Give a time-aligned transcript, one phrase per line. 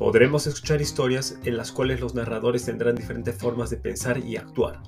[0.00, 4.80] Podremos escuchar historias en las cuales los narradores tendrán diferentes formas de pensar y actuar.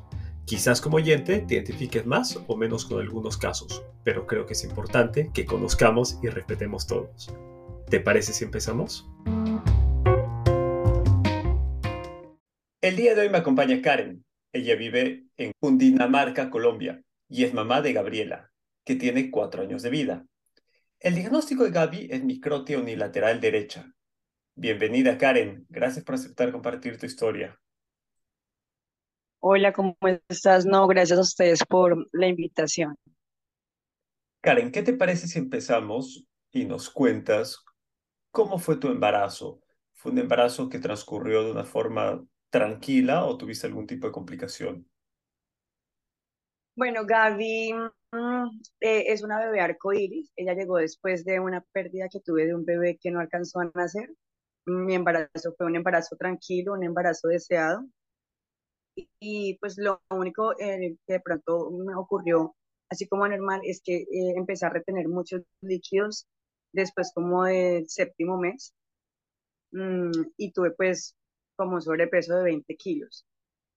[0.47, 4.65] Quizás como oyente te identifiques más o menos con algunos casos, pero creo que es
[4.65, 7.31] importante que conozcamos y respetemos todos.
[7.91, 9.07] ¿Te parece si empezamos?
[12.81, 14.25] El día de hoy me acompaña Karen.
[14.51, 18.51] Ella vive en Cundinamarca, Colombia, y es mamá de Gabriela,
[18.87, 20.25] que tiene cuatro años de vida.
[21.01, 23.93] El diagnóstico de Gaby es microtia unilateral derecha,
[24.55, 25.65] Bienvenida, Karen.
[25.71, 27.59] Gracias por aceptar compartir tu historia.
[29.41, 29.97] Hola, ¿cómo
[30.29, 30.67] estás?
[30.67, 32.95] No, gracias a ustedes por la invitación.
[34.43, 37.65] Karen, ¿qué te parece si empezamos y nos cuentas
[38.31, 39.61] cómo fue tu embarazo?
[39.95, 44.87] ¿Fue un embarazo que transcurrió de una forma tranquila o tuviste algún tipo de complicación?
[46.77, 47.73] Bueno, Gaby
[48.13, 50.31] mm, eh, es una bebé arcoíris.
[50.37, 53.71] Ella llegó después de una pérdida que tuve de un bebé que no alcanzó a
[53.75, 54.11] nacer
[54.67, 57.85] mi embarazo fue un embarazo tranquilo, un embarazo deseado.
[59.21, 62.55] Y, pues lo único eh, que de pronto me ocurrió,
[62.91, 66.27] así como normal, es que eh, empecé a retener muchos líquidos
[66.73, 68.75] después como del séptimo mes
[69.73, 71.17] mm, y tuve pues
[71.57, 73.25] como sobrepeso de 20 kilos.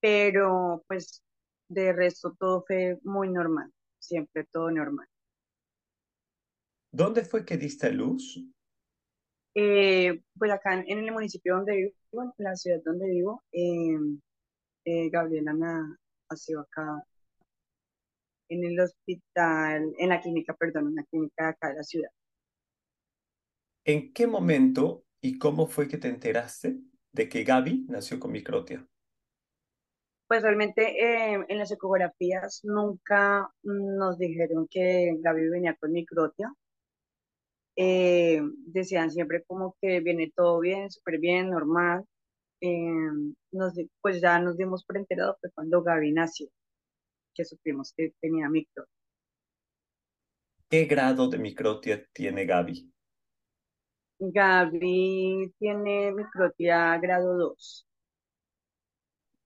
[0.02, 1.24] Pero pues
[1.70, 5.08] de resto todo fue muy normal, siempre todo normal.
[6.92, 8.42] ¿Dónde fue que diste luz?
[9.58, 11.76] Eh, pues acá en, el municipio donde
[12.12, 14.20] vivo, en la ciudad donde vivo, em,
[14.84, 15.54] eh, Gabriela
[16.30, 17.02] nació acá
[18.50, 22.10] en el hospital, en la clínica, perdón, en la clínica de acá de la ciudad.
[23.86, 26.78] ¿En qué momento y cómo fue que te enteraste
[27.14, 28.86] de que Gaby nació con microtia?
[30.28, 36.54] Pues realmente em, en las ecografías nunca nos dijeron que Gaby venía con microtia.
[37.78, 42.06] Eh, decían siempre como que viene todo bien, súper bien, normal.
[42.62, 42.88] Eh,
[43.52, 46.48] nos, pues ya nos dimos por enterado fue cuando Gaby nació,
[47.36, 48.86] que supimos que tenía micro.
[50.70, 52.92] ¿Qué grado de microtia tiene Gaby?
[54.20, 57.88] Gaby tiene microtia grado 2.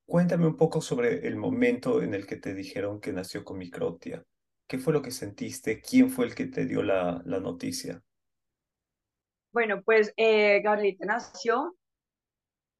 [0.05, 4.25] Cuéntame un poco sobre el momento en el que te dijeron que nació con microtia.
[4.67, 5.79] ¿Qué fue lo que sentiste?
[5.81, 8.03] ¿Quién fue el que te dio la, la noticia?
[9.51, 11.75] Bueno, pues eh, Gabrielita nació,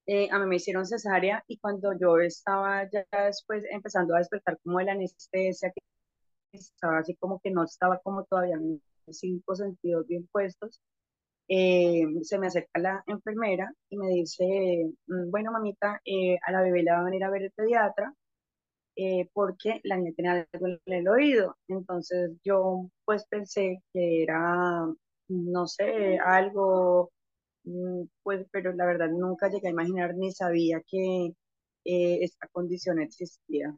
[0.06, 4.58] eh, a mí me hicieron cesárea y cuando yo estaba ya después empezando a despertar
[4.64, 5.82] como de la anestesia, que
[6.54, 8.82] estaba así como que no estaba como todavía en
[9.12, 10.82] cinco sentidos bien puestos,
[11.50, 14.46] eh, se me acerca la enfermera y me dice,
[15.08, 16.02] mm, bueno mamita,
[16.48, 18.14] a la bebé la va a venir a ver el pediatra
[19.34, 21.58] porque la niña tenía algo en el oído.
[21.68, 24.86] Entonces yo pues pensé que era
[25.30, 27.12] no sé, algo,
[27.66, 31.34] mm, pues, pero la verdad nunca llegué a imaginar ni sabía que
[31.86, 33.76] eh, esta condición existía.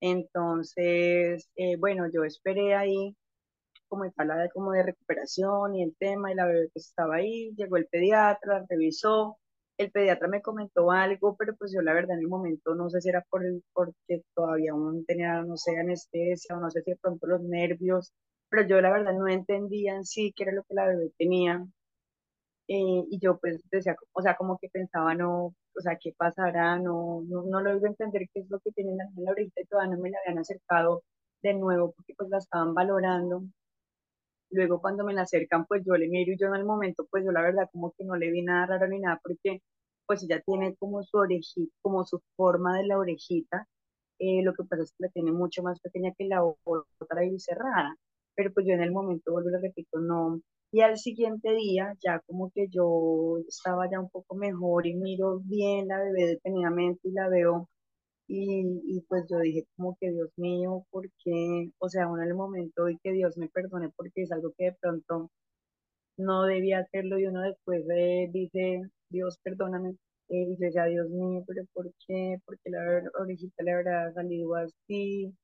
[0.00, 3.16] Entonces, eh, bueno, yo esperé ahí
[3.88, 7.52] como etapa de, como de recuperación y el tema, y la bebé que estaba ahí,
[7.56, 9.38] llegó el pediatra, revisó,
[9.78, 13.00] el pediatra me comentó algo, pero pues yo la verdad en el momento no sé
[13.00, 16.92] si era por el, porque todavía aún tenía, no sé, anestesia o no sé si
[16.92, 18.12] de pronto los nervios
[18.50, 21.66] pero yo la verdad no entendía en sí qué era lo que la bebé tenía.
[22.68, 26.78] Eh, y yo pues decía, o sea, como que pensaba, no, o sea, ¿qué pasará?
[26.78, 29.60] No, no, no lo iba a entender qué es lo que tienen en la orejita
[29.60, 31.02] y todavía no me la habían acercado
[31.42, 33.42] de nuevo porque pues la estaban valorando.
[34.50, 37.24] Luego cuando me la acercan, pues yo le miro y yo en el momento, pues
[37.24, 39.62] yo la verdad como que no le vi nada raro ni nada porque
[40.06, 43.66] pues ella tiene como su orejita, como su forma de la orejita.
[44.18, 47.38] Eh, lo que pasa es que la tiene mucho más pequeña que la otra y
[47.40, 47.96] cerrada
[48.40, 50.40] pero pues yo en el momento, vuelvo y repito, no.
[50.72, 55.40] Y al siguiente día, ya como que yo estaba ya un poco mejor y miro
[55.44, 57.68] bien la bebé detenidamente y la veo.
[58.28, 62.88] Y, pues yo dije como que Dios mío, porque, o sea, uno en el momento
[62.88, 65.30] y que Dios me perdone porque es algo que de pronto
[66.16, 67.84] no debía hacerlo y uno después
[68.32, 69.90] dice, Dios perdóname,
[70.28, 72.38] eh, y yo decía, Dios mío, pero ¿por qué?
[72.46, 75.34] Porque la orejita le habrá salido así,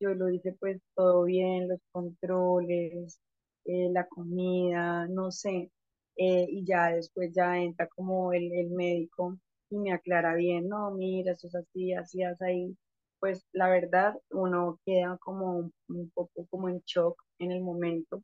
[0.00, 3.20] yo lo hice pues todo bien, los controles,
[3.64, 5.70] eh, la comida, no sé,
[6.16, 9.38] eh, y ya después ya entra como el, el, médico
[9.70, 12.76] y me aclara bien, no, mira, eso es así, así, así,
[13.20, 18.22] pues la verdad uno queda como un, poco como en shock en el momento,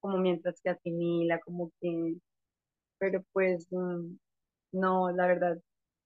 [0.00, 2.16] como mientras que asimila, como que,
[2.98, 4.16] pero pues mm,
[4.72, 5.58] no, la verdad,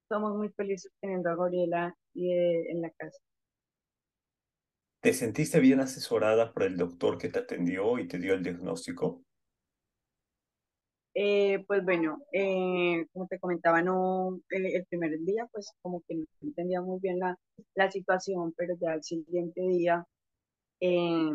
[0.09, 3.19] somos muy felices teniendo a Gabriela y, eh, en la casa.
[5.01, 9.25] ¿Te sentiste bien asesorada por el doctor que te atendió y te dio el diagnóstico?
[11.15, 16.15] Eh, pues bueno, eh, como te comentaba, no, eh, el primer día pues como que
[16.17, 17.37] no entendía muy bien la,
[17.75, 20.05] la situación, pero ya el siguiente día,
[20.81, 21.31] eh,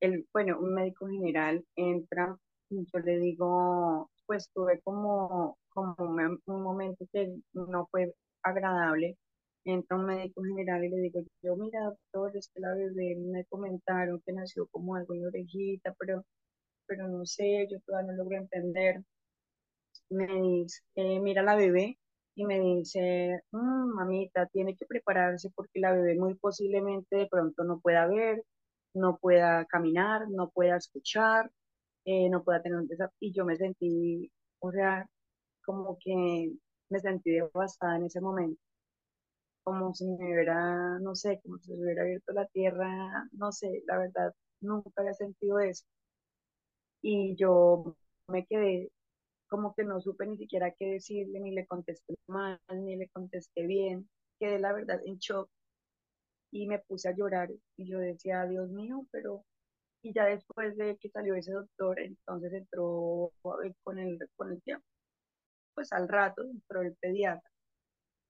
[0.00, 2.36] el, bueno, un médico general entra
[2.70, 9.16] y yo le digo, pues tuve como, como un, un momento que no fue agradable.
[9.64, 13.44] Entra un médico general y le digo, yo, mira, doctor, es que la bebé me
[13.46, 16.24] comentaron que nació como algo en orejita, pero,
[16.86, 19.02] pero no sé, yo todavía no logro entender
[20.10, 21.98] me dice, eh, mira la bebé
[22.34, 27.64] y me dice, "Mm, mamita, tiene que prepararse porque la bebé muy posiblemente de pronto
[27.64, 28.42] no pueda ver,
[28.94, 31.50] no pueda caminar, no pueda escuchar,
[32.04, 33.16] eh, no pueda tener un desafío.
[33.20, 35.06] Y yo me sentí, o sea,
[35.64, 36.52] como que
[36.90, 38.60] me sentí devastada en ese momento,
[39.64, 43.82] como si me hubiera, no sé, como si se hubiera abierto la tierra, no sé,
[43.86, 45.84] la verdad, nunca había sentido eso.
[47.02, 47.96] Y yo
[48.28, 48.90] me quedé
[49.48, 53.66] como que no supe ni siquiera qué decirle, ni le contesté mal, ni le contesté
[53.66, 54.08] bien.
[54.40, 55.48] Quedé la verdad en shock
[56.50, 59.44] y me puse a llorar y yo decía, Dios mío, pero...
[60.02, 63.32] Y ya después de que salió ese doctor, entonces entró
[63.64, 64.84] eh, con el, con el tiempo,
[65.74, 67.50] pues al rato entró el pediatra.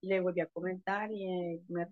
[0.04, 1.86] Le volví a comentar y eh, me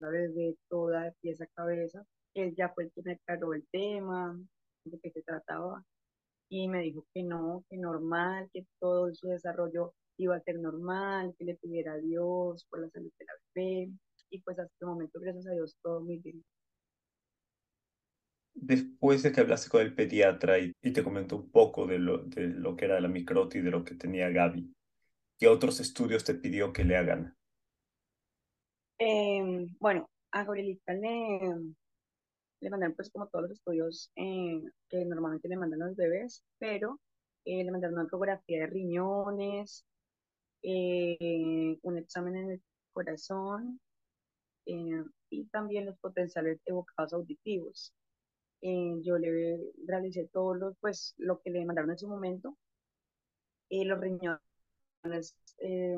[0.00, 2.04] la bebé toda de pies a cabeza.
[2.34, 4.38] Él ya fue el que me aclaró el tema,
[4.84, 5.84] de qué se trataba.
[6.50, 11.34] y me dijo que no, que normal, que todo su desarrollo iba a ser normal,
[11.38, 13.92] que le pidiera a Dios por la salud de la bebé.
[14.30, 16.44] Y pues hasta el momento, gracias a Dios, todo muy bien.
[18.54, 22.48] Después de que hablaste con el pediatra y, te comentó un poco de lo, de
[22.48, 24.74] lo que era la microtia y de lo que tenía Gaby,
[25.40, 27.34] ¿qué otros estudios te pidió que le hagan?
[28.98, 31.74] Eh, bueno, a Gabrielita le,
[32.60, 37.00] le mandaron pues como todos los estudios eh, que normalmente le mandan los bebés, pero
[37.46, 39.84] eh, le mandaron una ecografía de riñones,
[40.62, 43.80] eh, un examen en el corazón
[45.30, 47.92] y también los potenciales evocados auditivos.
[48.62, 52.56] yo le realicé todos los, pues, lo que le mandaron en su momento,
[53.70, 54.49] los riñones
[55.58, 55.96] eh,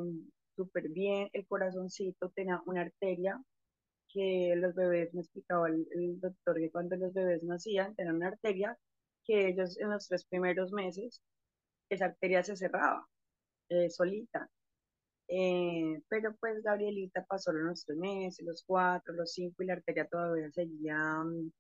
[0.57, 3.41] súper bien, el corazoncito tenía una arteria
[4.13, 8.79] que los bebés, me explicaba el, doctor que cuando los bebés nacían, tenían una arteria
[9.25, 11.23] que ellos en los tres primeros meses,
[11.91, 13.07] esa arteria se cerraba
[13.71, 14.51] eh, solita.
[15.29, 20.07] Eh, pero pues Gabrielita pasó los tres meses, los cuatro, los cinco y la arteria
[20.07, 21.51] todavía seguía mm,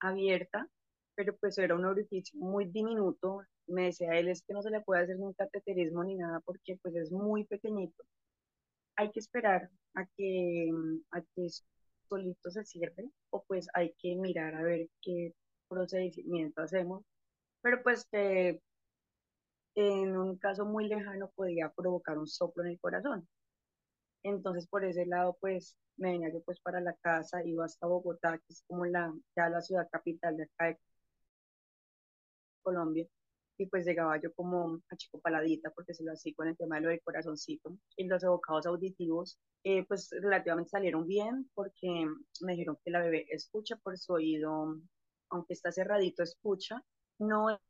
[0.00, 0.68] abierta,
[1.14, 3.42] pero pues era un orificio muy diminuto.
[3.68, 6.78] Me decía él es que no se le puede hacer un cateterismo ni nada porque
[6.82, 8.04] pues es muy pequeñito.
[8.96, 10.70] Hay que esperar a que,
[11.12, 11.48] a que
[12.08, 15.34] solito se cierre o pues hay que mirar a ver qué
[15.68, 17.04] procedimiento hacemos.
[17.62, 18.60] Pero pues que
[19.76, 23.28] en un caso muy lejano podía provocar un soplo en el corazón.
[24.22, 28.38] Entonces por ese lado pues me venía yo pues para la casa, iba hasta Bogotá,
[28.38, 30.78] que es como la, ya la ciudad capital de acá de
[32.62, 33.06] Colombia,
[33.58, 36.76] y pues llegaba yo como a chico paladita porque se lo hacía con el tema
[36.76, 37.76] de lo del corazoncito.
[37.96, 42.06] Y los evocados auditivos, eh, pues relativamente salieron bien porque
[42.42, 44.76] me dijeron que la bebé escucha por su oído,
[45.30, 46.84] aunque está cerradito, escucha,
[47.18, 47.60] no al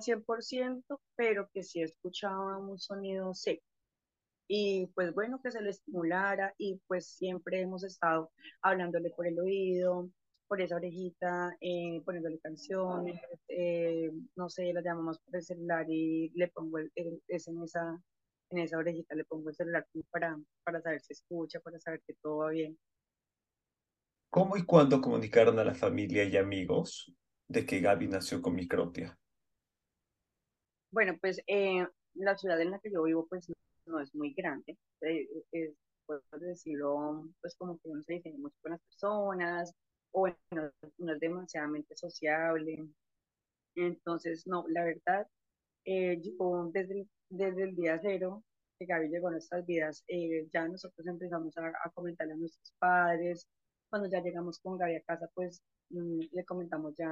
[0.00, 3.64] 100%, pero que sí escuchaba un sonido seco
[4.54, 9.40] y pues bueno, que se le estimulara y pues siempre hemos estado hablándole por el
[9.40, 10.10] oído,
[10.48, 16.30] por esa orejita, eh, poniéndole canciones, eh, no sé, la llamamos por el celular y
[16.34, 18.02] le pongo el, el- es en esa,
[18.50, 22.14] en esa orejita, le pongo el celular para, para saber si escucha, para saber que
[22.22, 22.78] todo va bien.
[24.30, 27.14] ¿Cómo y cuándo comunicaron a la familia y amigos
[27.48, 29.18] de que Gaby nació con microtia?
[30.90, 33.50] Bueno, pues eh, la ciudad en la que yo vivo pues
[33.86, 35.72] no es muy grande, eh, es,
[36.06, 39.72] puedo decirlo, pues como que uno se dice mucho con las personas,
[40.12, 42.86] o bueno, no es demasiadamente sociable,
[43.74, 45.26] entonces no, la verdad,
[45.84, 46.20] eh,
[46.72, 48.44] desde, el- desde el día cero
[48.78, 52.72] que Gaby llegó a nuestras vidas, eh, ya nosotros empezamos a, a comentarle a nuestros
[52.78, 53.46] padres,
[53.90, 57.10] cuando ya llegamos con Gaby a casa, pues mm, le comentamos ya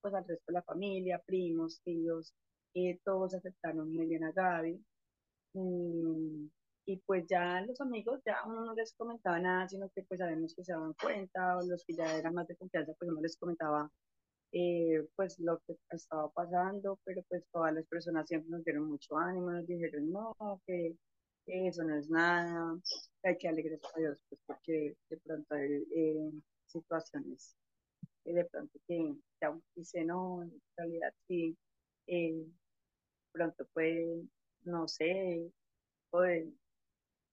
[0.00, 2.34] pues al resto de la familia, primos, tíos,
[2.74, 4.84] eh, todos aceptaron muy bien a Gaby.
[5.54, 6.48] Mm,
[6.86, 10.54] Y pues ya los amigos, ya uno no les comentaba nada, sino que pues sabemos
[10.54, 13.36] que se daban cuenta, o los que ya eran más de confianza, pues uno les
[13.36, 13.90] comentaba
[14.56, 19.18] eh, pues lo que estaba pasando, pero pues todas las personas siempre nos dieron mucho
[19.18, 20.36] ánimo, nos dijeron no,
[20.66, 20.96] que,
[21.46, 22.78] eso no es nada,
[23.22, 26.30] que hay que alegrar a Dios, pues porque de pronto hay eh,
[26.66, 27.56] situaciones,
[28.24, 31.56] y de pronto que ya dice no, en realidad sí,
[32.06, 32.46] eh,
[33.32, 34.22] pronto puede,
[34.62, 35.50] no sé,
[36.10, 36.52] puede,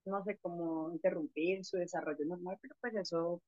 [0.05, 3.41] no sé cómo interrumpir su desarrollo normal, pero pues eso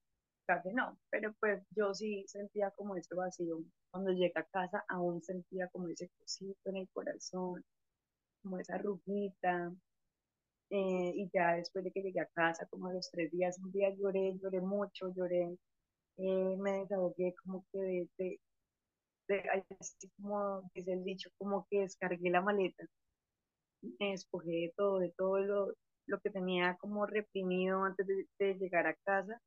[0.47, 3.59] casi no, pero pues yo sí sentía como ese vacío.
[3.91, 7.63] Cuando llegué a casa aún sentía como ese cosito en el corazón,
[8.43, 9.73] como esa rugita.
[10.69, 13.71] eh, y ya después de que llegué a casa, como a los tres días, un
[13.71, 15.57] día lloré, lloré mucho, lloré,
[16.17, 18.41] eh, me desahogué como que de, de,
[19.27, 22.85] de- así como dice el dicho, como que descargué la maleta,
[23.99, 25.73] me despojé de todo, de todo lo,
[26.07, 29.39] lo que tenía como reprimido antes de, llegar a casa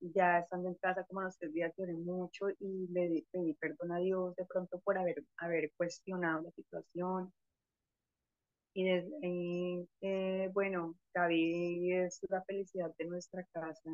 [0.00, 3.98] ya estando en casa como a los tres lloré mucho y le pedí perdón a
[3.98, 7.32] Dios de pronto por haber, haber cuestionado la situación.
[8.74, 13.90] Y eh, bueno, Gaby es la felicidad de nuestra casa.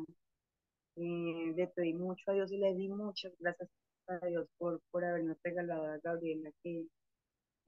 [0.95, 3.69] Eh, le pedí mucho a Dios y le di muchas gracias
[4.07, 6.87] a Dios por, por habernos regalado a Gabriela que,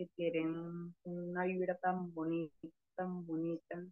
[0.02, 3.86] que tienen una vibra tan bonita, tan bonita.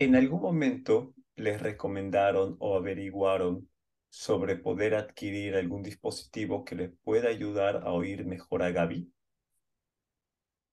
[0.00, 3.68] ¿En algún momento les recomendaron o averiguaron
[4.10, 9.12] sobre poder adquirir algún dispositivo que les pueda ayudar a oír mejor a Gaby?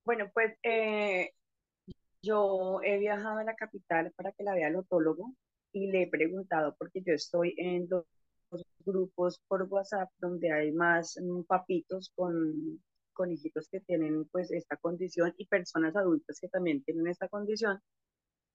[0.03, 1.31] Bueno, pues eh,
[2.21, 5.33] Yo he viajado a la capital para que la vea el otólogo
[5.71, 8.05] y le he preguntado porque yo estoy en dos
[8.85, 12.81] grupos por WhatsApp donde hay más mm, papitos con,
[13.15, 17.79] con hijitos que tienen pues esta condición y personas adultas que también tienen esta condición.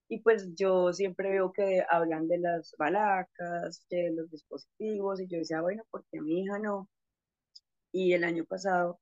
[0.09, 5.39] Y pues yo siempre veo que hablan de las balacas, de los dispositivos y yo
[5.39, 6.89] decía, bueno, porque a mi hija no?
[7.93, 9.01] Y el año pasado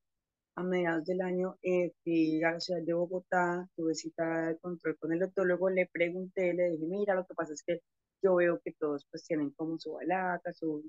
[0.58, 4.98] a mediados del año eh, fui a la ciudad de Bogotá, tuve cita de control
[4.98, 7.80] con el otólogo, le pregunté, le dije, mira, lo que pasa es que
[8.22, 10.84] yo veo que todos pues tienen como su balaca, su,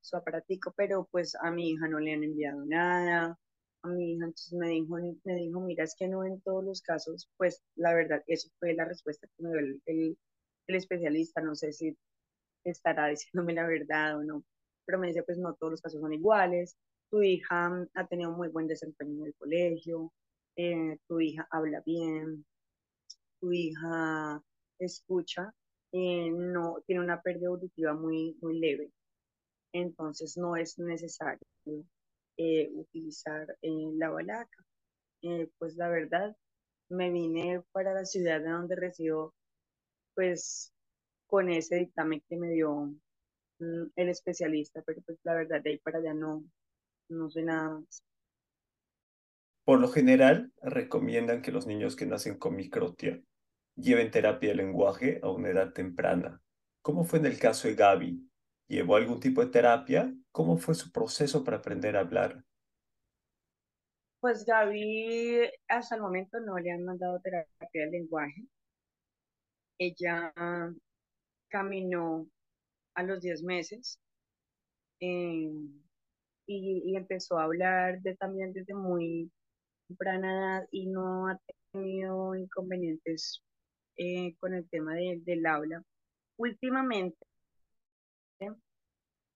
[0.00, 3.38] su aparatico, pero pues a mi hija no le han enviado nada,
[3.82, 6.82] a mi hija entonces me dijo, me dijo, mira, es que no en todos los
[6.82, 10.18] casos, pues la verdad, eso fue la respuesta que me dio el, el,
[10.76, 11.96] especialista, no sé si
[12.64, 14.44] estará diciéndome la verdad o no,
[14.84, 16.76] pero me dice, pues no todos los casos son iguales,
[17.10, 20.12] tu hija mm, ha tenido muy buen desempeño en el colegio,
[20.56, 22.44] eh, tu hija habla bien,
[23.40, 24.42] tu hija
[24.78, 25.52] escucha,
[25.92, 28.92] eh, no tiene una pérdida auditiva muy, muy leve,
[29.72, 31.46] entonces no es necesario
[32.42, 34.64] eh, utilizar eh, la balaca.
[35.20, 36.34] Eh, pues la verdad,
[36.88, 39.34] me vine para la ciudad de donde resido,
[40.14, 40.72] pues
[41.26, 42.94] con ese dictamen que me dio
[43.58, 46.42] mm, el especialista, pero pues la verdad de ahí para allá no,
[47.10, 48.02] no sé nada más.
[49.66, 53.22] Por lo general, recomiendan que los niños que nacen con microtia
[53.76, 56.40] lleven terapia de lenguaje a una edad temprana.
[56.80, 58.30] ¿Cómo fue en el caso de Gaby?
[58.66, 60.10] ¿Llevó algún tipo de terapia?
[60.32, 62.44] ¿Cómo fue su proceso para aprender a hablar?
[64.20, 68.46] Pues Gaby hasta el momento no le han mandado terapia de lenguaje.
[69.78, 70.32] Ella
[71.48, 72.28] caminó
[72.94, 73.98] a los 10 meses
[75.00, 75.50] eh,
[76.46, 79.30] y, empezó a hablar de, también desde muy
[79.88, 81.38] temprana edad y no ha
[81.72, 83.42] tenido inconvenientes
[83.96, 85.82] eh, con el tema de- del habla.
[86.38, 87.18] Últimamente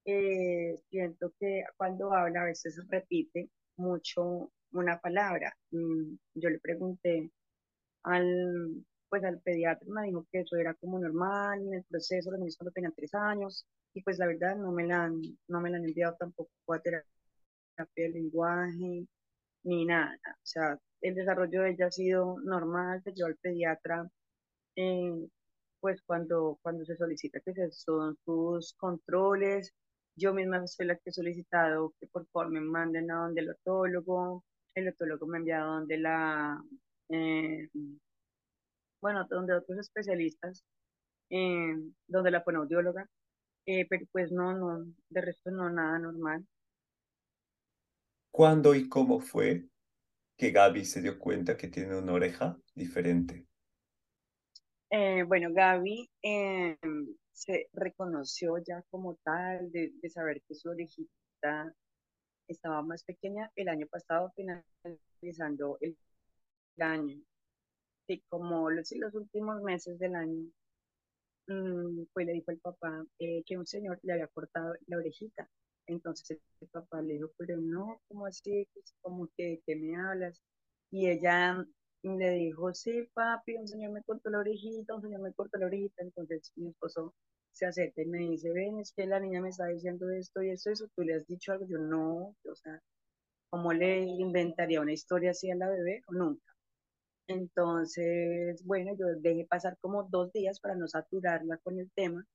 [0.04, 5.56] eh, siento que cuando habla a veces repite mucho una palabra.
[5.70, 7.30] Mm, yo le pregunté
[8.04, 12.40] al, pues al pediatra, me dijo que eso era como normal en el proceso, los
[12.40, 15.70] niños cuando tenían tres años, y pues la verdad no me la han, no me
[15.70, 17.06] la han enviado tampoco a terapia
[17.96, 19.06] de lenguaje
[19.64, 20.18] ni nada.
[20.26, 24.08] O sea, el desarrollo de ella ha sido normal, se llevó al pediatra
[24.76, 25.28] eh,
[25.80, 29.72] pues cuando, cuando se solicita que se son sus controles,
[30.16, 33.50] yo misma soy la que he solicitado que por favor me manden a donde el
[33.50, 34.44] otólogo,
[34.74, 36.62] el otólogo me ha enviado a donde la,
[37.08, 37.68] eh,
[39.00, 40.64] bueno, donde otros especialistas,
[41.30, 41.74] eh,
[42.06, 43.08] donde la fonoaudióloga,
[43.66, 46.46] eh, pero pues no, no, de resto no, nada normal.
[48.30, 49.68] ¿Cuándo y cómo fue
[50.36, 53.46] que Gaby se dio cuenta que tiene una oreja diferente?
[54.90, 56.76] Eh, bueno, Gaby eh,
[57.34, 61.74] se reconoció ya como tal de, de saber que su orejita
[62.48, 65.96] estaba más pequeña el año pasado, finalizando el
[66.78, 67.20] año.
[68.06, 70.50] que como los, los últimos meses del año,
[71.48, 75.48] mm, pues le dijo el papá eh, que un señor le había cortado la orejita.
[75.86, 78.66] Entonces el papá le dijo, pero no, ¿cómo así?
[78.74, 80.40] Pues, como que, ¿qué me hablas?
[80.90, 81.66] Y ella
[82.04, 85.66] le dijo, sí, papi, un señor me cortó la orejita, un señor me cortó la
[85.66, 86.02] orejita.
[86.02, 87.14] Entonces mi esposo
[87.52, 90.50] se acerca y me dice, ven, es que la niña me está diciendo esto y
[90.50, 91.66] esto, eso, tú le has dicho algo.
[91.66, 92.80] Yo no, o sea,
[93.50, 96.02] ¿cómo le inventaría una historia así a la bebé?
[96.10, 96.54] Nunca.
[97.26, 102.26] Entonces, bueno, yo dejé pasar como dos días para no saturarla con el tema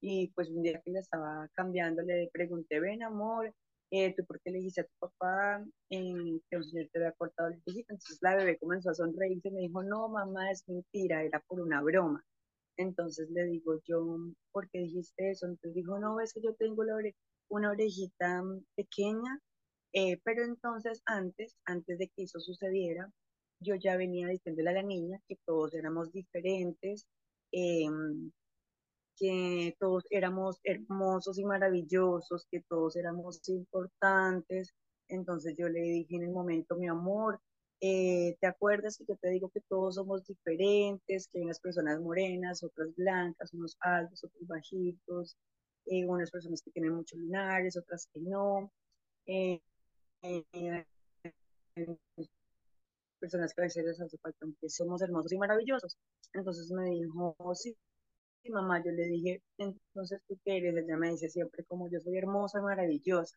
[0.00, 3.52] y pues un día que la estaba cambiando le pregunté, ven amor,
[3.90, 7.12] eh, ¿tú por qué le dijiste a tu papá eh, que un señor te había
[7.12, 7.92] cortado el viejito?
[7.92, 11.60] Entonces la bebé comenzó a sonreírse y me dijo, no mamá, es mentira, era por
[11.60, 12.24] una broma.
[12.76, 14.18] Entonces le digo yo,
[14.52, 15.46] ¿por qué dijiste eso?
[15.46, 16.84] Entonces dijo, no, es que yo tengo
[17.48, 19.40] una orejita mm, pequeña,
[19.92, 23.10] eh, pero entonces antes, antes de que eso sucediera,
[23.60, 27.06] yo ya venía diciéndole a la niña que todos éramos diferentes,
[29.18, 34.74] que todos éramos hermosos y maravillosos, que todos éramos importantes.
[35.08, 37.40] Entonces yo le dije en el momento, mi amor,
[37.80, 42.00] eh, ¿te acuerdas que yo te digo que todos somos diferentes, que hay unas personas
[42.00, 45.36] morenas, otras blancas, unos altos, otros bajitos,
[45.86, 48.70] eh, unas personas que tienen muchos lunares, otras que no?
[49.26, 49.60] Eh,
[53.20, 55.96] personas que a veces les hace falta, que somos hermosos y maravillosos.
[56.34, 57.76] Entonces me dijo, sí,
[58.50, 62.16] mamá, yo le dije, entonces tú qué eres, ella me dice siempre como yo soy
[62.18, 63.36] hermosa, maravillosa,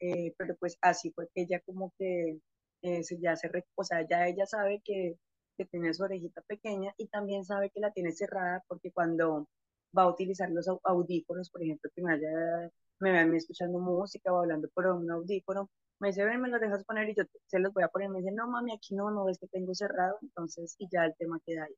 [0.00, 2.38] eh, pero pues así fue que ella como que
[2.82, 5.16] eh, ya se, o sea, ya ella sabe que,
[5.56, 9.48] que tiene su orejita pequeña y también sabe que la tiene cerrada porque cuando
[9.96, 12.70] va a utilizar los audífonos, por ejemplo, que me haya,
[13.00, 15.70] me vean escuchando música o hablando por un audífono,
[16.00, 18.08] me dice, ven, me lo dejas poner y yo se los voy a poner.
[18.10, 20.18] Me dice, no, mami, aquí no, no ves que tengo cerrado.
[20.22, 21.74] Entonces, y ya el tema queda ahí.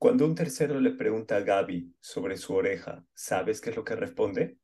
[0.00, 3.94] Cuando un tercero le pregunta a Gaby sobre su oreja, ¿sabes qué es lo que
[3.94, 4.56] responde?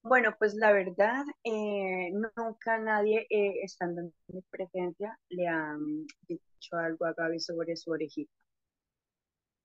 [0.00, 6.06] Bueno, pues la verdad, eh, nunca nadie, eh, estando en mi presencia, le ha mm,
[6.28, 8.30] dicho algo a Gaby sobre su orejita.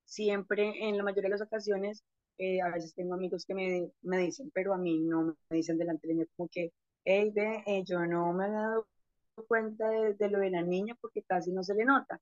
[0.05, 2.03] Siempre, en la mayoría de las ocasiones,
[2.39, 5.77] eh, a veces tengo amigos que me, me, dicen, pero a mí no me dicen
[5.77, 6.71] delante de mí como que,
[7.05, 8.87] hey, ve, yo no me he dado
[9.47, 12.19] cuenta de, de, lo de la niña porque casi no se le nota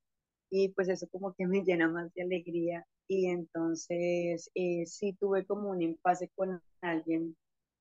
[0.49, 5.45] y pues eso como que me llena más de alegría y entonces eh, sí tuve
[5.45, 7.35] como un impasse con alguien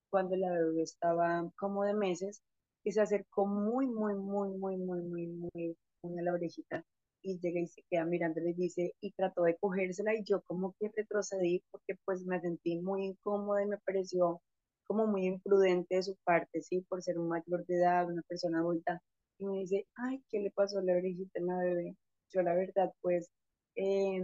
[0.09, 2.41] cuando la bebé estaba como de meses
[2.83, 6.85] y se acercó muy, muy, muy, muy, muy, muy, muy, muy a la orejita
[7.21, 10.73] y llega y se queda mirándole y dice, y trató de cogérsela y yo como
[10.79, 14.41] que retrocedí porque pues me sentí muy incómoda y me pareció
[14.87, 18.59] como muy imprudente de su parte, sí, por ser un mayor de edad, una persona
[18.59, 19.01] adulta,
[19.37, 21.95] y me dice, ay, ¿qué le pasó a la orejita a la bebé?
[22.31, 23.29] Yo la verdad pues
[23.75, 24.19] eh,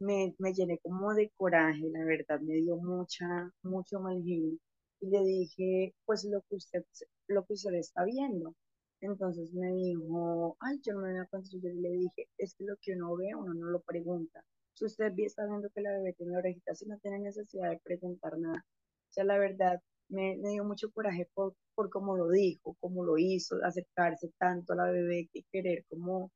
[0.00, 4.58] me, me, llené como de coraje, la verdad me dio mucha, mucho mal genio.
[5.00, 6.84] Y le dije, pues lo que usted,
[7.28, 8.54] lo que usted está viendo.
[9.00, 12.76] Entonces me dijo, ay, yo no me voy a Yo le dije, es que lo
[12.80, 14.44] que uno ve, uno no lo pregunta.
[14.74, 18.38] Si usted está viendo que la bebé tiene orejitas, si no tiene necesidad de preguntar
[18.38, 18.64] nada.
[19.08, 23.04] O sea, la verdad, me, me dio mucho coraje por, por cómo lo dijo, cómo
[23.04, 26.32] lo hizo, acercarse tanto a la bebé, que querer como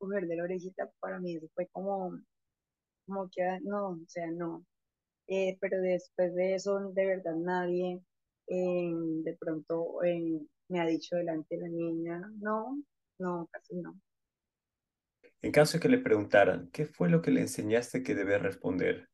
[0.00, 2.18] coger de la orejita, para mí eso fue como,
[3.06, 4.64] como que, ah, no, o sea, no.
[5.28, 8.02] Eh, pero después de eso, de verdad, nadie
[8.48, 12.82] eh, de pronto eh, me ha dicho delante de la niña, no,
[13.18, 14.00] no, casi no.
[15.42, 19.08] En caso de que le preguntaran, ¿qué fue lo que le enseñaste que debe responder?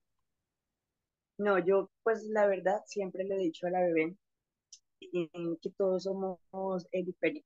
[1.38, 4.16] No, yo pues la verdad siempre le he dicho a la bebé
[5.60, 6.38] que todos somos
[6.92, 7.44] diferentes.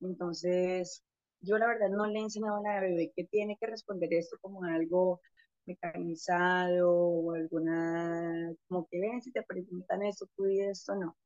[0.00, 1.02] Entonces,
[1.40, 4.36] yo la verdad no le he enseñado a la bebé que tiene que responder esto
[4.40, 5.20] como algo
[5.66, 11.16] mecanizado o alguna, como que ven, si te preguntan esto, tú y esto, no.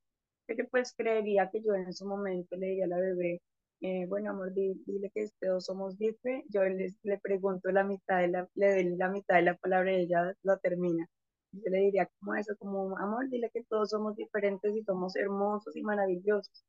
[0.46, 3.42] Pero pues creería que yo en su momento le diría a la bebé,
[3.80, 6.50] eh, bueno, amor, dile que todos somos diferentes.
[6.52, 9.92] Yo le, le pregunto la mitad de la, le doy la mitad de la palabra
[9.92, 11.06] y ella lo termina.
[11.52, 15.76] Yo le diría como eso, como, amor, dile que todos somos diferentes y somos hermosos
[15.76, 16.64] y maravillosos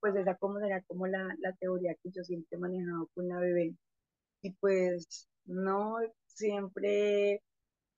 [0.00, 3.38] pues esa como era como la, la teoría que yo siempre he manejado con la
[3.38, 3.76] bebé.
[4.42, 7.42] Y pues no siempre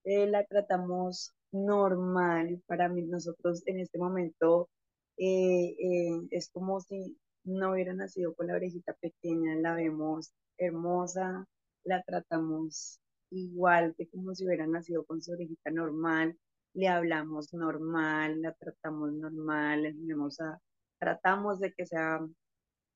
[0.05, 2.63] eh, la tratamos normal.
[2.67, 4.69] Para mí, nosotros en este momento
[5.17, 11.47] eh, eh, es como si no hubiera nacido con la orejita pequeña, la vemos hermosa,
[11.85, 16.39] la tratamos igual que como si hubiera nacido con su orejita normal,
[16.75, 20.61] le hablamos normal, la tratamos normal, le a
[20.99, 22.21] tratamos de que sea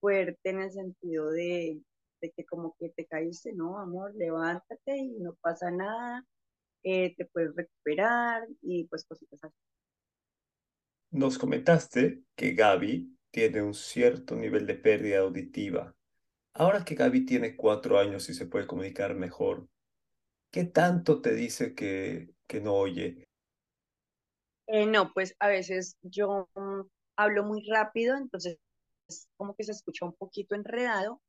[0.01, 1.81] fuerte en el sentido de,
[2.21, 6.25] de que como que te caíste, no, amor, levántate y no pasa nada,
[6.85, 9.55] eh, te puedes recuperar y pues cositas así.
[11.11, 15.95] Nos comentaste que Gaby tiene un cierto nivel de pérdida auditiva.
[16.55, 19.69] Ahora que Gaby tiene cuatro años y se puede comunicar mejor,
[20.51, 23.29] ¿qué tanto te dice que, que no oye?
[24.67, 26.83] Eh, no, pues a veces yo mm,
[27.19, 28.59] hablo muy rápido, entonces
[29.37, 31.21] como que se escucha un poquito enredado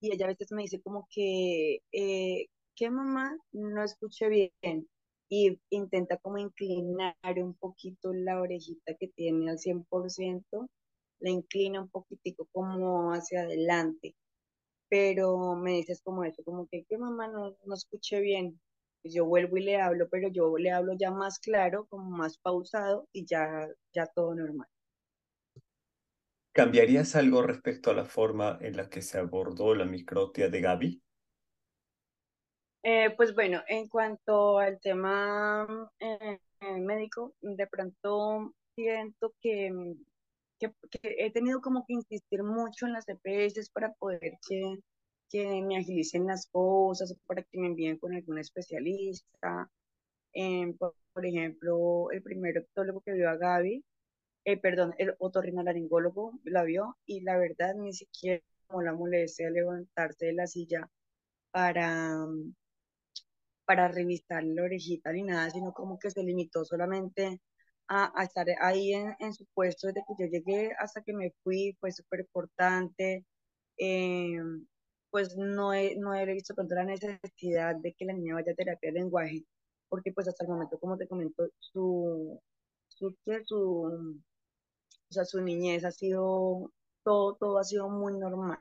[0.00, 4.88] y ella a veces me dice como que, eh, que mamá no escuché bien
[5.30, 10.68] y intenta como inclinar un poquito la orejita que tiene al 100%,
[11.20, 14.14] la inclina un poquitico como hacia adelante,
[14.88, 18.60] pero me dices como eso, como que, que mamá no, no escuché bien.
[19.02, 22.38] Pues yo vuelvo y le hablo, pero yo le hablo ya más claro, como más
[22.38, 24.68] pausado y ya, ya todo normal.
[26.54, 31.02] ¿Cambiarías algo respecto a la forma en la que se abordó la microtia de Gaby?
[32.84, 39.96] Eh, pues bueno, en cuanto al tema eh, eh, médico, de pronto siento que,
[40.60, 44.76] que, que he tenido como que insistir mucho en las EPS para poder que,
[45.30, 49.68] que me agilicen las cosas, para que me envíen con algún especialista.
[50.32, 53.84] Em, por, por ejemplo, el primer octólogo que vio a Gaby,
[54.44, 60.26] eh, perdón, el otorrinolaringólogo la vio y la verdad ni siquiera como la molestia levantarse
[60.26, 60.90] de la silla
[61.50, 62.26] para,
[63.64, 67.40] para revisar la orejita ni nada, sino como que se limitó solamente
[67.88, 71.92] a, estar ahí en, su puesto desde que yo llegué hasta que me fui, fue
[71.92, 73.24] súper importante.
[73.78, 74.38] Eh,
[75.10, 78.54] pues no he, no he visto pronto la necesidad de que la niña vaya a
[78.56, 79.44] terapia de lenguaje,
[79.88, 82.40] porque pues hasta el momento, como te comento, su,
[82.88, 84.20] su, su,
[85.14, 86.70] sea, su niñez ha sido,
[87.04, 88.60] todo, todo ha sido muy normal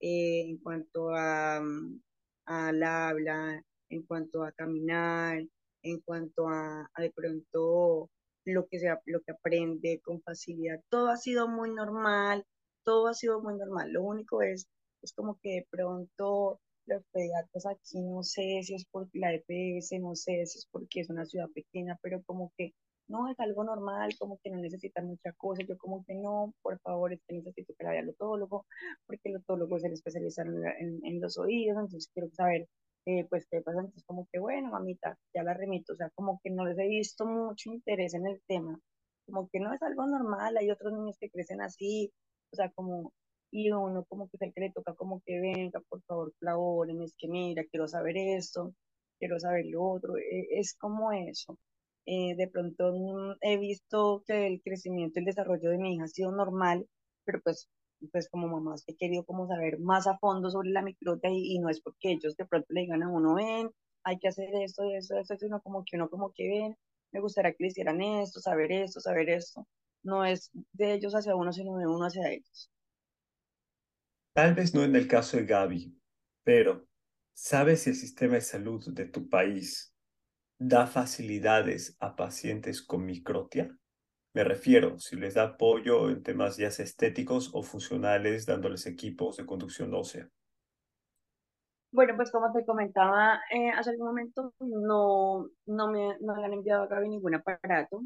[0.00, 2.00] eh, en cuanto a, mm,
[2.46, 5.42] al habla, en cuanto a caminar,
[5.82, 8.10] en cuanto a, a de pronto
[8.44, 10.80] lo que, sea, lo que aprende con facilidad.
[10.88, 12.44] Todo ha sido muy normal,
[12.84, 13.92] todo ha sido muy normal.
[13.92, 14.68] Lo único es,
[15.02, 19.92] es como que de pronto los pediatras aquí, no sé si es por la EPS,
[20.00, 22.74] no sé si es porque es una ciudad pequeña, pero como que
[23.10, 25.62] no, es algo normal, como que no necesita mucha cosa.
[25.68, 28.66] Yo como que no, por favor, es que necesito que la vea el otólogo,
[29.06, 32.68] porque el otólogo es el especialista en, en, los oídos, entonces quiero saber
[33.06, 33.80] eh, pues qué pasa.
[33.80, 36.88] Entonces como que bueno, mamita, ya la remito, o sea, como que no les he
[36.88, 38.78] visto mucho interés en el tema,
[39.26, 42.12] como que no es algo normal, hay otros niños que crecen así,
[42.52, 43.12] o sea, como,
[43.50, 47.02] y uno como que es el que le toca como que venga, por favor, colaboren,
[47.02, 48.74] es que mira, quiero saber esto,
[49.18, 51.58] quiero saber lo otro, e, es como eso.
[52.06, 56.08] Eh, de pronto he visto que el crecimiento y el desarrollo de mi hija ha
[56.08, 56.86] sido normal,
[57.24, 57.68] pero pues,
[58.12, 61.58] pues como mamá he querido como saber más a fondo sobre la microta y, y,
[61.58, 63.70] no es porque ellos de pronto le digan a uno, ven,
[64.04, 66.76] hay que hacer esto, esto, esto, sino como que uno como que ven,
[67.12, 69.66] me gustaría que le hicieran esto, saber esto, saber esto.
[70.02, 72.70] No es de ellos hacia uno, sino de uno hacia ellos.
[74.32, 75.94] Tal vez no en el caso de Gaby,
[76.44, 76.86] pero
[77.34, 79.94] ¿sabes si el sistema de salud de tu país
[80.60, 83.74] da facilidades a pacientes con microtia?
[84.34, 89.46] Me refiero, si les da apoyo en temas ya estéticos o funcionales, dándoles equipos de
[89.46, 90.28] conducción ósea.
[91.92, 96.52] Bueno, pues como te comentaba eh, hace algún momento, no, no, me, no le han
[96.52, 98.02] enviado a Gaby ningún aparato.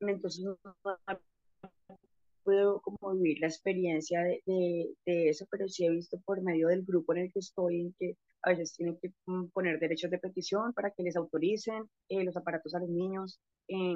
[0.00, 0.58] Entonces no
[2.44, 6.68] puedo como vivir la experiencia de, de, de, eso, pero sí he visto por medio
[6.68, 10.10] del grupo en el que estoy, en que a veces tienen que mm, poner derechos
[10.10, 13.40] de petición para que les autoricen eh, los aparatos a los niños.
[13.68, 13.94] Eh,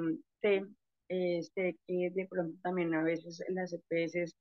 [1.09, 4.35] eh, sé, que de pronto también a veces las EPS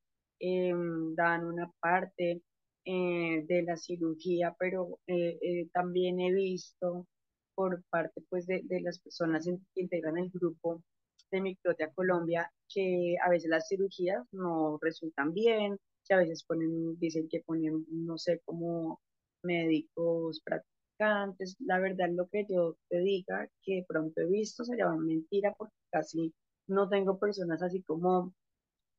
[1.16, 2.42] dan una parte
[2.85, 4.99] de la cirugía, pero
[5.73, 7.07] también he visto
[7.55, 9.44] por parte pues de, de las personas
[9.75, 10.83] que integran el grupo
[11.31, 16.99] de Microtia Colombia que a veces las cirugías no resultan bien, que a veces ponen,
[16.99, 19.01] dicen que ponen, no sé, como
[19.42, 21.57] médicos practicantes.
[21.61, 25.74] La verdad, lo que yo te diga, que pronto he visto, sería una mentira porque
[25.90, 26.35] casi
[26.66, 28.35] no tengo personas así como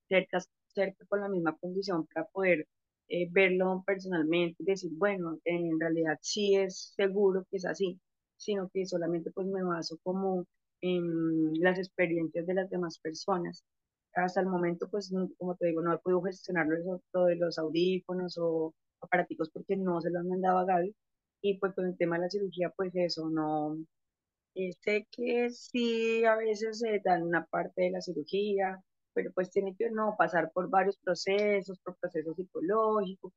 [0.08, 2.68] cerca, cerca con la misma condición para poder
[3.10, 8.00] eh, verlo personalmente y decir, bueno, en realidad sí es seguro que es así,
[8.38, 10.46] sino que solamente pues me baso como
[10.82, 13.64] en las experiencias de las demás personas.
[14.16, 16.68] Hasta el momento, pues, como te digo, no he podido gestionar
[17.12, 20.96] todo de los audífonos o aparaticos porque no se lo han mandado a Gaby.
[21.42, 23.78] Y pues con el tema de la cirugía, pues eso, no.
[24.82, 28.82] Sé que sí, a veces se dan una parte de la cirugía,
[29.14, 33.32] pero pues tiene que no pasar por varios procesos, por procesos psicológicos,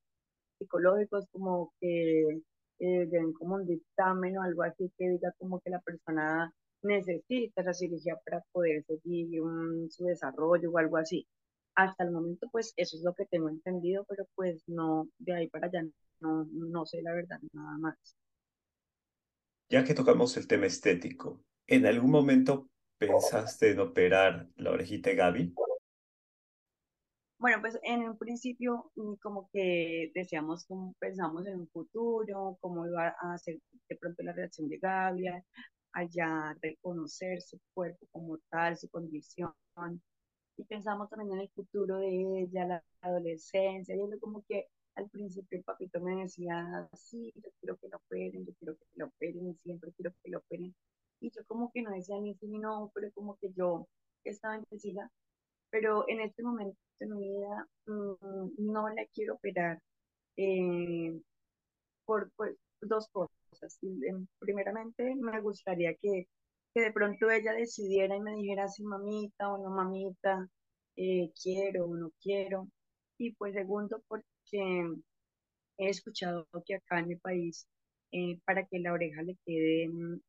[0.59, 2.43] psicológicos como que
[2.81, 7.63] eh, den como un dictamen o algo así que diga como que la persona necesita
[7.63, 9.41] esa cirugía para poder seguir
[9.91, 11.27] su desarrollo o algo así.
[11.75, 15.49] Hasta el momento, pues eso es lo que tengo entendido, pero pues no, de ahí
[15.49, 15.83] para allá
[16.21, 18.17] no, no sé la verdad nada más.
[19.71, 25.17] Ya que tocamos el tema estético, ¿en algún momento pensaste en operar la orejita de
[25.17, 25.55] Gaby?
[27.39, 32.87] Bueno, pues en un principio mm, como que decíamos, como pensamos en un futuro, cómo
[32.87, 33.59] iba a ser
[33.89, 35.25] de pronto la reacción de Gaby,
[35.93, 39.53] allá reconocer su cuerpo como tal, su condición.
[40.57, 45.59] Y pensamos también en el futuro de ella, la adolescencia, y como que al principio
[45.59, 49.57] el papito me decía, sí, yo quiero que lo operen, yo quiero que lo operen,
[49.63, 50.75] siempre quiero que lo operen.
[51.21, 53.89] Y yo como que no decía ni sí ni no, pero como que yo
[54.25, 55.11] estaba indecisa.
[55.71, 59.81] Pero en este momento de mi vida mm, no la quiero operar
[60.37, 61.21] eh,
[62.05, 62.31] por,
[62.81, 63.79] dos cosas.
[64.39, 66.29] Primeramente, me gustaría que,
[66.75, 70.49] que, de pronto ella decidiera y me dijera si mamita o no mamita,
[70.97, 72.69] eh, quiero o no quiero.
[73.19, 74.23] Y pues segundo, porque
[75.79, 77.67] he escuchado que acá en mi país,
[78.13, 80.21] eh, para que la oreja le quede, mm,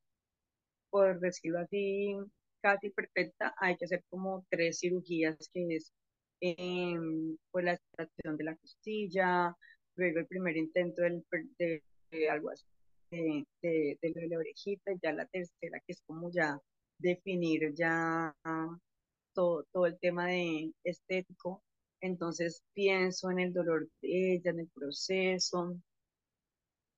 [0.90, 2.16] por decirlo así,
[2.62, 5.92] casi perfecta, hay que hacer como tres cirugías, que es
[6.42, 6.96] eh,
[7.52, 9.56] pues la extracción de la costilla,
[9.96, 11.24] luego el primer intento del,
[11.58, 11.84] de,
[12.30, 12.66] algo así,
[13.62, 16.60] de, de, la orejita, ya la tercera, que es como ya
[16.98, 18.36] definir ya
[19.34, 21.64] todo, todo el tema de estético.
[22.02, 25.78] Entonces pienso en el dolor de ella, en el proceso,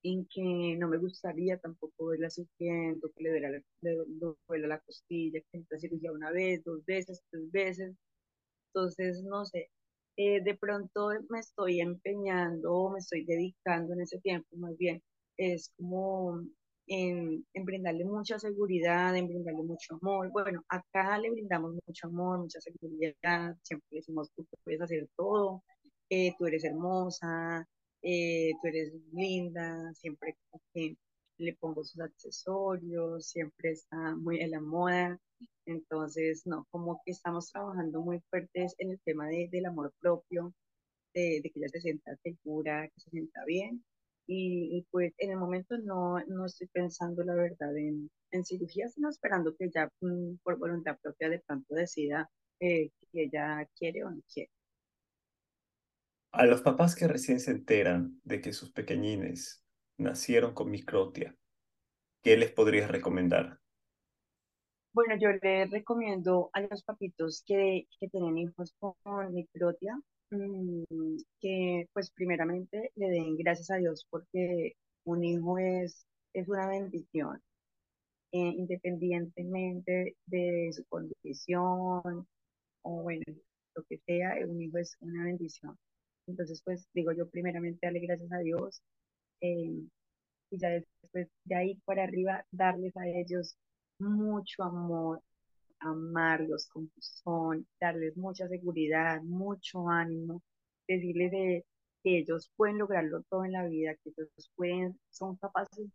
[0.04, 3.50] en que no me gustaría tampoco verla sufriendo, que le duela,
[3.82, 7.96] le, la costilla, que necesita cirugía una vez, dos veces, tres veces.
[8.74, 9.70] Entonces, no sé,
[10.18, 15.02] eh, de pronto me estoy empeñando, me estoy dedicando en ese tiempo, más bien,
[15.38, 16.42] es como
[16.88, 20.32] en, brindarle mucha seguridad, en brindarle mucho amor.
[20.32, 25.64] Bueno, acá le brindamos mucho amor, mucha seguridad, siempre decimos, tú puedes hacer todo,
[26.10, 27.68] eh, tú eres hermosa,
[28.02, 30.38] eh, tú eres linda, siempre
[30.74, 30.96] que
[31.38, 35.20] le pongo sus accesorios, siempre está muy en la moda.
[35.66, 40.54] Entonces, no, como que estamos trabajando muy fuertes en el tema de, del amor propio,
[41.14, 43.84] de, que ella se sienta segura, que se sienta bien.
[44.28, 49.10] Y, pues en el momento no, no estoy pensando la verdad en, en cirugía, sino
[49.10, 54.10] esperando que ella mm, por voluntad propia de pronto decida eh, que ella quiere o
[54.10, 54.52] no quiere.
[56.32, 59.64] A los papás que recién se enteran de que sus pequeñines
[59.98, 61.36] nacieron con microtia,
[62.22, 63.60] ¿qué les podrías recomendar?
[64.92, 70.00] Bueno, yo les recomiendo a los papitos que, que tienen hijos con microtia,
[71.40, 74.74] que pues primeramente le den gracias a Dios porque
[75.06, 77.42] un hijo es, es una bendición,
[78.32, 82.28] eh, independientemente de su condición
[82.84, 83.24] o bueno,
[83.76, 85.78] lo que sea, un hijo es una bendición.
[86.28, 88.82] Entonces, pues digo yo primeramente darle gracias a Dios
[89.42, 89.84] eh,
[90.52, 93.56] y ya después de ahí para arriba darles a ellos
[94.00, 95.22] mucho amor,
[95.80, 100.42] amarlos como son, darles mucha seguridad, mucho ánimo,
[100.88, 101.66] decirles de,
[102.06, 105.88] que ellos pueden lograrlo todo en la vida, que ellos pueden, son capaces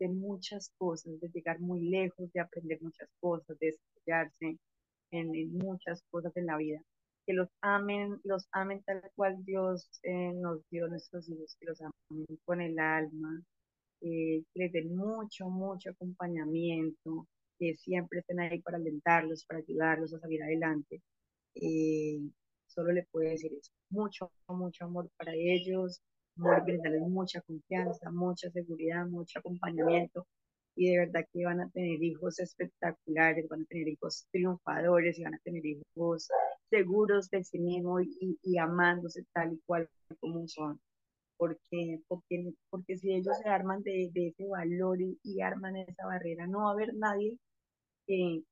[0.00, 4.58] de muchas cosas, de llegar muy lejos, de aprender muchas cosas, de desarrollarse
[5.12, 6.82] en, muchas cosas en la vida.
[7.24, 11.80] Que los amen, los amen tal cual Dios eh, nos dio nuestros hijos, que los
[11.80, 13.40] amen con el alma,
[14.00, 17.28] eh, que les den mucho, mucho acompañamiento,
[17.62, 21.00] que siempre estén ahí para alentarlos, para ayudarlos a salir adelante.
[21.54, 22.20] Eh,
[22.66, 23.70] solo le puedo decir eso.
[23.90, 26.00] Mucho, mucho amor para ellos,
[26.34, 30.26] brindarles mucha confianza, mucha seguridad, mucho acompañamiento.
[30.74, 35.22] Y de verdad que van a tener hijos espectaculares, van a tener hijos triunfadores y
[35.22, 36.28] van a tener hijos
[36.68, 38.02] seguros de sí mismos
[38.42, 40.80] y, amándose tal y cual como son.
[41.36, 46.64] Porque, porque, porque si ellos se arman de, ese valor y, arman esa barrera, no
[46.64, 47.38] va a haber nadie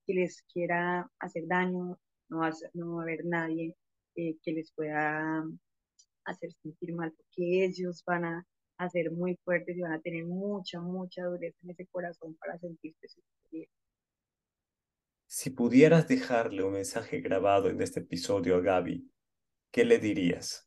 [0.06, 3.76] que, les quiera hacer daño, no va, a, no va a haber nadie
[4.16, 5.44] eh, que les pueda
[6.24, 8.46] hacer sentir mal, porque ellos van a,
[8.90, 13.08] ser muy fuertes y van a tener mucha, mucha dureza en ese corazón para sentirse
[13.08, 13.68] superior.
[15.26, 19.06] Si pudieras dejarle un mensaje grabado en este episodio a Gaby,
[19.70, 20.66] ¿qué le dirías?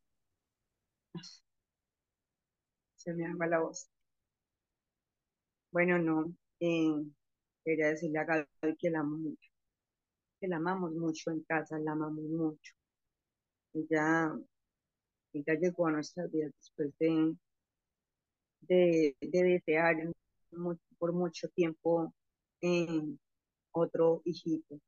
[2.97, 3.89] Se me arma la voz.
[5.71, 6.31] Bueno, no.
[6.59, 7.03] Eh,
[7.63, 9.51] quería decirle a Gaby que la amo mucho,
[10.39, 12.73] que la amamos mucho en casa, la amamos mucho.
[13.73, 14.33] Ella,
[15.33, 17.35] ella llegó a nuestras vidas después de,
[18.61, 20.13] de, desear
[20.97, 22.13] por mucho tiempo
[22.61, 23.19] en
[23.71, 24.79] otro hijito.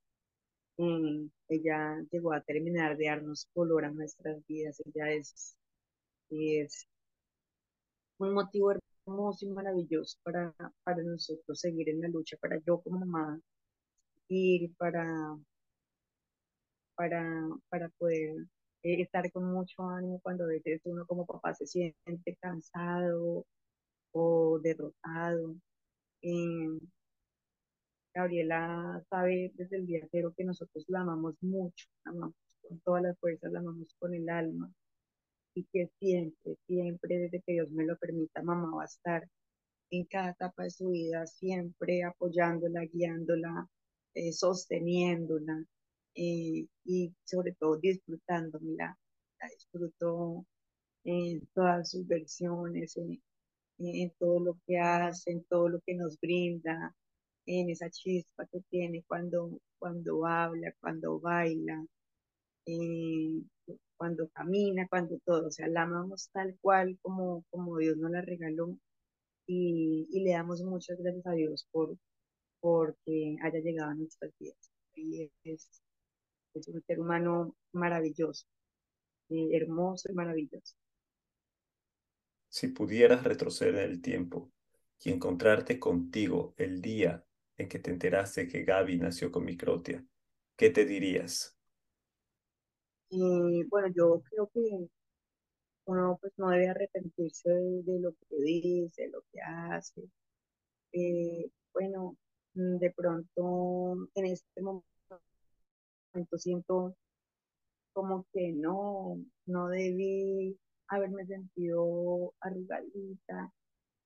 [0.78, 4.82] ella llegó a terminar de darnos color a nuestras vidas.
[4.86, 5.58] Ella es,
[6.30, 6.88] es
[8.18, 8.95] un motivo hermoso
[9.42, 13.40] y maravilloso para, para nosotros seguir en la lucha, para yo como mamá
[14.28, 15.38] ir para,
[16.96, 17.24] para,
[17.70, 18.48] para poder
[18.84, 23.46] eh, estar con mucho ánimo cuando a veces uno como papá se siente cansado
[24.12, 25.56] o derrotado.
[26.22, 26.80] Eh,
[28.14, 32.36] Gabriela sabe desde el día cero que nosotros la amamos mucho, la amamos
[32.68, 34.72] con todas las fuerzas, la amamos con el alma
[35.56, 39.28] y que siempre, siempre, desde que Dios me lo permita, mamá va a estar
[39.90, 43.68] en cada etapa de su vida, siempre apoyándola, guiándola,
[44.14, 45.66] eh, sosteniéndola
[46.16, 48.98] eh, y sobre todo disfrutándola.
[49.40, 50.46] La disfruto
[51.06, 53.22] en todas sus versiones, en,
[53.80, 56.94] en todo lo que hace, en todo lo que nos brinda,
[57.46, 61.86] en esa chispa que tiene cuando, cuando habla, cuando baila,
[62.66, 63.42] eh,
[63.98, 65.48] cuando camina, cuando todo.
[65.48, 68.78] O sea, la amamos tal cual como, como Dios nos la regaló
[69.48, 71.98] y, y le damos muchas gracias a Dios por
[72.60, 74.72] porque haya llegado a nuestras vidas.
[74.96, 75.84] Y es,
[76.56, 78.48] es un ser humano maravilloso,
[79.30, 80.76] eh, hermoso y maravilloso.
[82.50, 84.52] Si pudieras retroceder el tiempo
[85.04, 87.24] y encontrarte contigo el día
[87.58, 90.04] en que te enteraste que Gaby nació con microtia,
[90.56, 91.55] ¿qué te dirías?
[93.10, 94.90] Y bueno, yo creo que
[95.86, 100.02] uno pues no debe arrepentirse de, lo que dice, lo que hace.
[100.94, 102.18] Eh, bueno,
[102.56, 104.84] mm, de pronto en este momento
[106.38, 106.96] siento
[107.94, 113.52] como que no, no debí haberme sentido arrugadita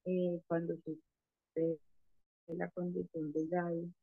[0.05, 1.79] eh, cuando supe
[2.47, 3.93] la condición de Gaby,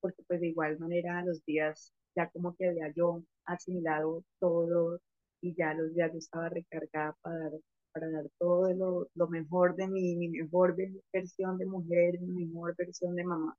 [0.00, 5.00] porque pues de igual manera los días ya como que había yo asimilado todo
[5.40, 7.52] y ya los días yo estaba recargada para dar,
[7.92, 10.76] para dar todo lo, lo mejor de mí, mi mejor
[11.12, 13.56] versión de mujer, mi mejor versión de mamá.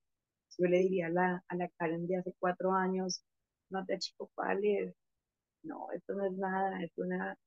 [0.58, 3.22] Yo le diría a la, a la Karen de hace cuatro años,
[3.70, 4.94] no te achicopales,
[5.64, 7.38] no, esto no es nada, es una,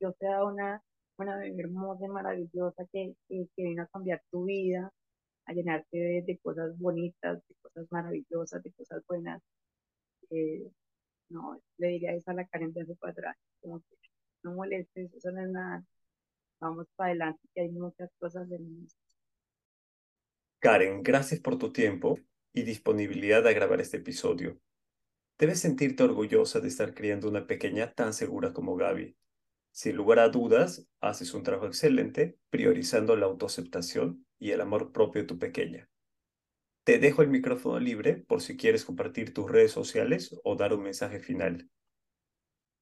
[0.00, 0.82] yo te dado una,
[1.18, 4.90] una bebé hermosa y maravillosa que, que, que vino a cambiar tu vida,
[5.46, 9.42] a llenarte de, cosas bonitas, de cosas maravillosas, de cosas buenas.
[11.28, 13.96] No, le diría eso a la Karen de cuatro años, como que
[14.42, 15.84] no molestes, eso no es nada,
[16.60, 18.58] vamos para adelante, que hay muchas cosas de
[20.58, 22.18] Karen, gracias por tu tiempo
[22.52, 24.60] y disponibilidad a grabar este episodio.
[25.38, 29.16] Debes sentirte orgullosa de estar criando una pequeña tan segura como Gaby.
[29.72, 35.22] Sin lugar a dudas, haces un trabajo excelente priorizando la autoaceptación y el amor propio
[35.22, 35.88] de tu pequeña.
[36.84, 40.82] Te dejo el micrófono libre por si quieres compartir tus redes sociales o dar un
[40.82, 41.70] mensaje final.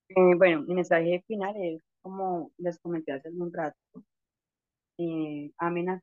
[0.09, 3.77] Eh, bueno, mi mensaje final es, como les comenté hace un rato,
[4.99, 6.01] eh, amen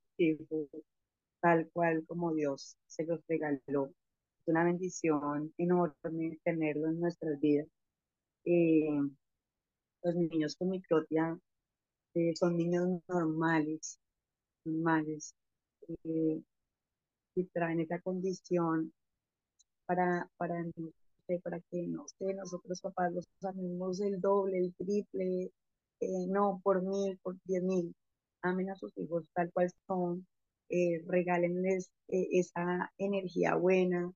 [1.41, 3.87] tal cual como Dios se los regaló.
[3.87, 7.67] Es una bendición enorme tenerlo en nuestras vidas.
[8.45, 8.87] Eh,
[10.03, 11.37] los niños con microtia
[12.13, 13.99] eh, son niños normales,
[14.65, 15.35] normales,
[16.03, 16.41] eh,
[17.37, 18.93] y traen esa condición
[19.85, 20.65] para, para,
[21.43, 25.51] para que, no sé, nosotros papás los amemos el doble, el triple,
[25.99, 27.95] eh, no por mil, por diez mil.
[28.41, 30.27] Amen a sus hijos tal cual son,
[30.69, 34.11] eh, regálenles esa energía buena,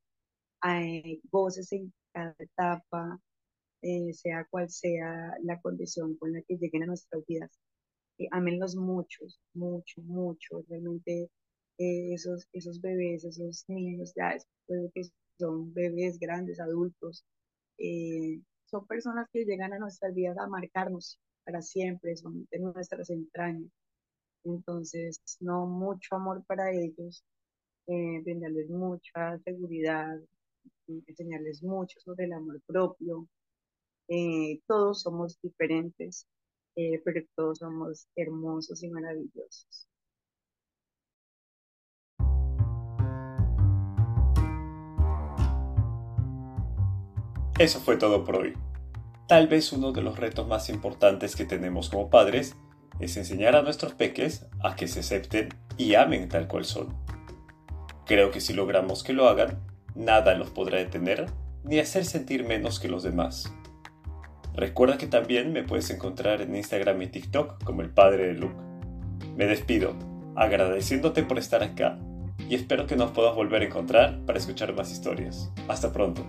[1.32, 3.20] voces en cada etapa,
[3.82, 7.52] eh, sea cual sea la condición con la que lleguen a nuestras vidas.
[8.18, 10.64] Eh, amenlos muchos, mucho, mucho.
[10.70, 11.30] Realmente
[11.82, 15.04] eh, esos, esos bebés, esos niños, ya después que
[15.40, 17.26] son bebés grandes, adultos,
[17.78, 23.10] eh, son personas que llegan a nuestras vidas a marcarnos para siempre, son de nuestras
[23.10, 23.72] entrañas.
[24.44, 27.24] Entonces, no mucho amor para ellos,
[27.88, 30.20] brindarles mucha seguridad,
[30.88, 33.28] enseñarles mucho sobre el amor propio,
[34.08, 36.28] eh, todos somos diferentes,
[36.76, 39.88] eh, pero todos somos hermosos y maravillosos.
[47.60, 48.54] Eso fue todo por hoy.
[49.28, 52.56] Tal vez uno de los retos más importantes que tenemos como padres
[53.00, 56.96] es enseñar a nuestros peques a que se acepten y amen tal cual son.
[58.06, 59.60] Creo que si logramos que lo hagan,
[59.96, 61.28] nada los podrá detener
[61.64, 63.54] ni hacer sentir menos que los demás.
[64.54, 68.56] Recuerda que también me puedes encontrar en Instagram y TikTok como el padre de Luke.
[69.38, 69.96] Me despido,
[70.36, 71.98] agradeciéndote por estar acá
[72.50, 75.52] y espero que nos puedas volver a encontrar para escuchar más historias.
[75.70, 76.26] Hasta pronto.